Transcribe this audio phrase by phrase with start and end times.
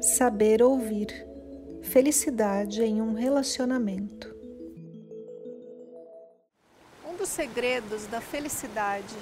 [0.00, 1.08] Saber ouvir.
[1.82, 4.34] Felicidade em um relacionamento.
[7.06, 9.14] Um dos segredos da felicidade,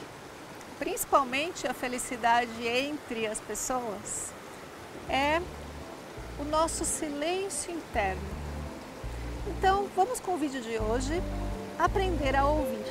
[0.78, 4.32] principalmente a felicidade entre as pessoas,
[5.08, 5.42] é
[6.40, 8.28] o nosso silêncio interno.
[9.48, 11.20] Então, vamos com o vídeo de hoje
[11.76, 12.86] aprender a ouvir.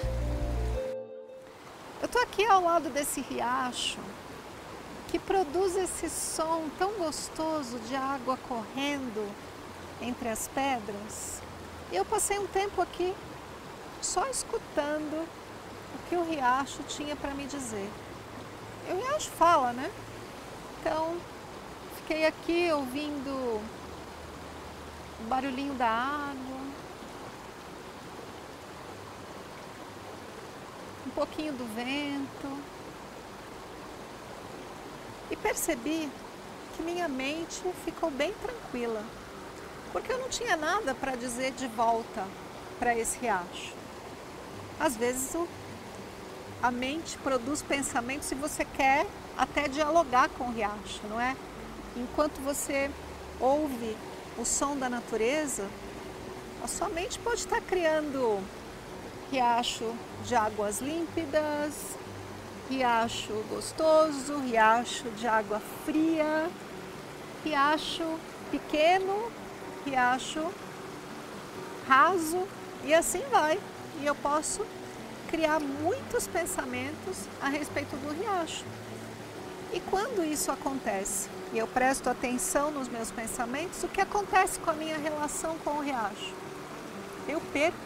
[2.02, 4.00] Eu estou aqui ao lado desse riacho
[5.08, 9.30] que produz esse som tão gostoso de água correndo
[10.02, 11.42] entre as pedras.
[11.92, 13.16] Eu passei um tempo aqui
[14.02, 15.26] só escutando
[15.96, 17.90] o que o riacho tinha para me dizer.
[18.88, 19.90] E o riacho fala, né?
[20.80, 21.16] Então,
[21.96, 26.58] fiquei aqui ouvindo o barulhinho da água,
[31.06, 32.77] um pouquinho do vento
[35.30, 36.10] e percebi
[36.76, 39.04] que minha mente ficou bem tranquila,
[39.92, 42.26] porque eu não tinha nada para dizer de volta
[42.80, 43.74] para esse riacho.
[44.80, 45.48] Às vezes o,
[46.62, 51.36] a mente produz pensamentos e você quer até dialogar com o riacho, não é?
[51.96, 52.92] Enquanto você
[53.40, 53.98] ouve
[54.38, 55.68] o som da natureza,
[56.64, 58.40] a sua mente pode estar criando
[59.32, 61.74] riacho de águas límpidas,
[62.70, 66.50] riacho gostoso, riacho de água fria,
[67.44, 68.04] riacho
[68.52, 69.32] pequeno,
[69.86, 70.46] riacho
[71.88, 72.46] raso
[72.84, 73.60] e assim vai.
[74.02, 74.66] E eu posso
[75.30, 78.66] criar muitos pensamentos a respeito do riacho.
[79.74, 84.70] E quando isso acontece e eu presto atenção nos meus pensamentos, o que acontece com
[84.70, 86.34] a minha relação com o riacho?
[87.28, 87.78] Eu perco,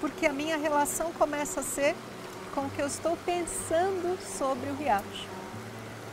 [0.00, 1.96] porque a minha relação começa a ser
[2.54, 5.26] com o que eu estou pensando sobre o riacho.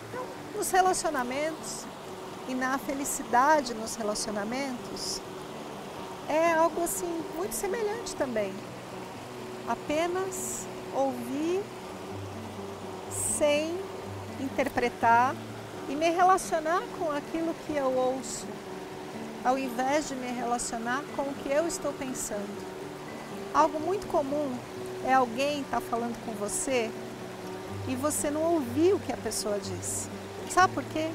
[0.10, 0.26] Então,
[0.56, 1.86] nos relacionamentos
[2.48, 5.22] e na felicidade nos relacionamentos,
[6.28, 8.52] é algo assim muito semelhante também.
[9.68, 10.66] Apenas
[10.96, 11.64] ouvir
[13.38, 13.78] sem
[14.40, 15.36] interpretar
[15.88, 18.48] e me relacionar com aquilo que eu ouço,
[19.46, 22.72] ao invés de me relacionar com o que eu estou pensando.
[23.54, 24.58] Algo muito comum
[25.06, 26.92] é alguém estar tá falando com você
[27.88, 30.10] e você não ouviu o que a pessoa disse.
[30.50, 31.10] Sabe por quê?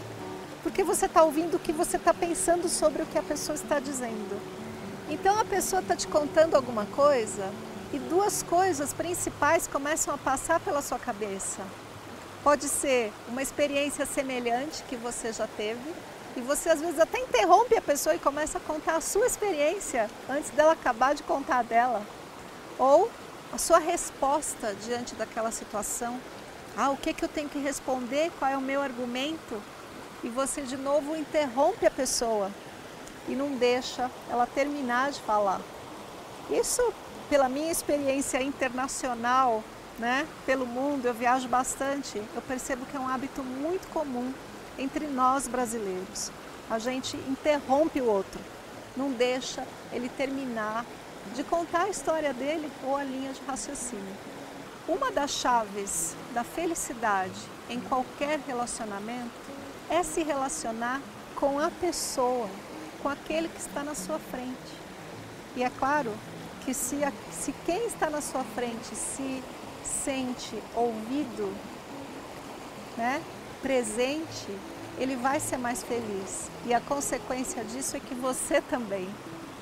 [0.62, 3.78] Porque você está ouvindo o que você está pensando sobre o que a pessoa está
[3.78, 4.40] dizendo.
[5.08, 7.50] Então a pessoa está te contando alguma coisa
[7.92, 11.62] e duas coisas principais começam a passar pela sua cabeça.
[12.42, 15.94] Pode ser uma experiência semelhante que você já teve
[16.36, 20.10] e você às vezes até interrompe a pessoa e começa a contar a sua experiência
[20.28, 22.02] antes dela acabar de contar a dela.
[22.78, 23.10] Ou
[23.52, 26.20] a sua resposta diante daquela situação.
[26.76, 28.30] Ah, o que, que eu tenho que responder?
[28.38, 29.60] Qual é o meu argumento?
[30.22, 32.50] E você de novo interrompe a pessoa
[33.28, 35.60] e não deixa ela terminar de falar.
[36.50, 36.82] Isso,
[37.28, 39.62] pela minha experiência internacional,
[39.98, 44.32] né, pelo mundo, eu viajo bastante, eu percebo que é um hábito muito comum
[44.78, 46.30] entre nós brasileiros.
[46.68, 48.40] A gente interrompe o outro,
[48.96, 50.84] não deixa ele terminar
[51.34, 54.16] de contar a história dele ou a linha de raciocínio.
[54.88, 59.30] Uma das chaves da felicidade em qualquer relacionamento
[59.90, 61.00] é se relacionar
[61.34, 62.48] com a pessoa,
[63.02, 64.86] com aquele que está na sua frente.
[65.56, 66.12] E é claro
[66.64, 69.42] que se, a, se quem está na sua frente se
[69.84, 71.52] sente ouvido,
[72.96, 73.22] né,
[73.62, 74.48] presente,
[74.98, 76.48] ele vai ser mais feliz.
[76.64, 79.08] E a consequência disso é que você também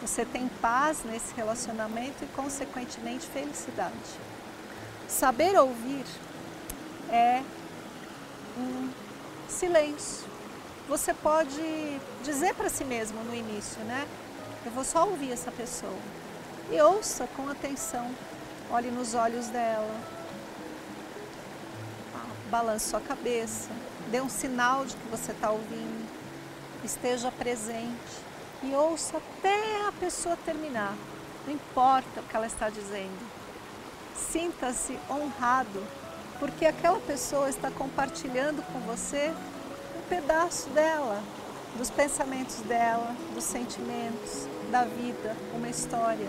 [0.06, 3.94] você tem paz nesse relacionamento e, consequentemente, felicidade.
[5.08, 6.04] Saber ouvir
[7.10, 7.42] é
[8.58, 8.90] um
[9.48, 10.26] silêncio.
[10.88, 11.58] Você pode
[12.22, 14.06] dizer para si mesmo no início, né?
[14.66, 15.98] Eu vou só ouvir essa pessoa.
[16.70, 18.10] E ouça com atenção.
[18.70, 20.00] Olhe nos olhos dela.
[22.50, 23.70] Balance sua cabeça.
[24.10, 26.06] Dê um sinal de que você está ouvindo.
[26.84, 28.33] Esteja presente
[28.64, 30.94] e ouça até a pessoa terminar.
[31.46, 33.18] Não importa o que ela está dizendo.
[34.16, 35.82] Sinta-se honrado,
[36.38, 39.32] porque aquela pessoa está compartilhando com você
[39.98, 41.22] um pedaço dela,
[41.76, 46.28] dos pensamentos dela, dos sentimentos, da vida, uma história.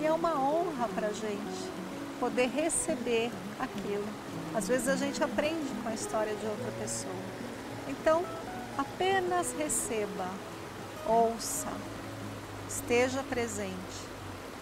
[0.00, 1.70] E é uma honra para a gente
[2.18, 4.06] poder receber aquilo.
[4.54, 7.14] Às vezes a gente aprende com a história de outra pessoa.
[7.86, 8.24] Então,
[8.76, 10.26] apenas receba,
[11.08, 11.68] ouça,
[12.68, 14.08] esteja presente.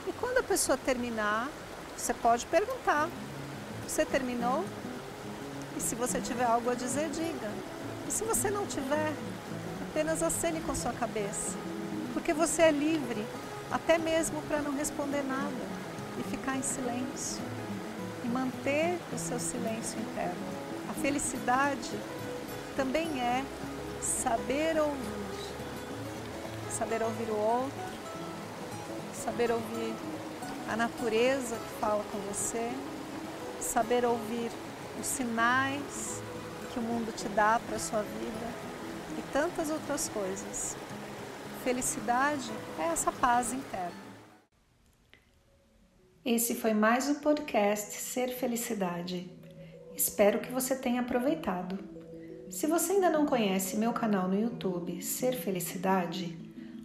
[0.07, 1.49] E quando a pessoa terminar,
[1.97, 3.09] você pode perguntar:
[3.87, 4.65] Você terminou?
[5.77, 7.51] E se você tiver algo a dizer, diga.
[8.09, 9.13] E se você não tiver,
[9.91, 11.57] apenas acene com sua cabeça.
[12.15, 13.27] Porque você é livre,
[13.71, 15.77] até mesmo para não responder nada
[16.19, 17.43] e ficar em silêncio.
[18.25, 20.57] E manter o seu silêncio interno.
[20.89, 21.91] A felicidade
[22.77, 23.45] também é
[24.01, 25.26] saber ouvir.
[26.77, 27.79] Saber ouvir o outro,
[29.15, 29.95] saber ouvir
[30.71, 32.71] a natureza que fala com você,
[33.59, 34.51] saber ouvir
[35.01, 36.21] os sinais
[36.71, 38.47] que o mundo te dá para a sua vida
[39.19, 40.77] e tantas outras coisas.
[41.65, 44.05] Felicidade é essa paz interna.
[46.23, 49.31] Esse foi mais o podcast Ser Felicidade.
[49.97, 51.79] Espero que você tenha aproveitado.
[52.51, 56.46] Se você ainda não conhece meu canal no YouTube Ser Felicidade,